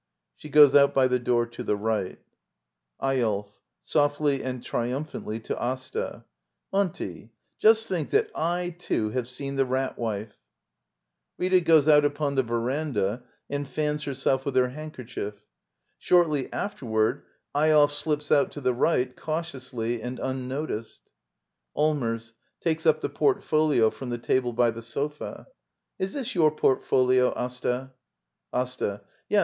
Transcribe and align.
[She 0.35 0.49
goes 0.49 0.73
out, 0.73 0.95
by 0.95 1.05
the 1.07 1.19
door 1.19 1.45
to 1.45 1.61
the 1.61 1.75
right] 1.75 2.17
Eyolf. 2.99 3.51
[Softly 3.83 4.43
and 4.43 4.63
triumphantly, 4.63 5.39
to 5.41 5.55
Asta.] 5.55 6.25
Auntie, 6.73 7.33
just 7.59 7.87
think 7.87 8.09
that 8.09 8.31
I, 8.33 8.71
too, 8.79 9.11
have 9.11 9.29
seen 9.29 9.57
the 9.57 9.63
Rat 9.67 9.99
Wife! 9.99 10.37
Digitized 10.37 10.37
by 10.39 10.39
VjOOQIC 10.39 10.87
LITTLE 10.87 10.87
EYOLF 10.89 11.07
<« 11.07 11.09
Act 11.11 11.41
i. 11.41 11.43
> 11.43 11.43
[Rita 11.43 11.61
goes 11.61 11.87
out 11.87 12.05
upon 12.05 12.33
the 12.33 12.41
veranda 12.43 13.23
and 13.47 13.67
fans 13.67 14.03
herself 14.05 14.41
//^ 14.41 14.45
with 14.45 14.55
her 14.55 14.69
handkerchief. 14.69 15.33
Shortly 15.99 16.51
afterward, 16.51 17.21
Eyolf 17.53 17.91
^ 17.91 17.91
slips 17.91 18.31
out 18.31 18.49
to 18.53 18.61
the 18.61 18.73
right, 18.73 19.15
cautiously 19.15 20.01
and 20.01 20.17
unnoticed.] 20.17 21.01
Allmers. 21.77 22.33
[Takes 22.59 22.87
up 22.87 23.01
the 23.01 23.09
portfolio 23.09 23.91
from 23.91 24.09
the 24.09 24.17
table 24.17 24.51
by 24.53 24.71
the 24.71 24.81
sofa.] 24.81 25.45
Is 25.99 26.13
this 26.13 26.33
your 26.33 26.49
portfolio, 26.49 27.31
Asta? 27.33 27.91
AsTA. 28.51 29.01
Yes. 29.29 29.39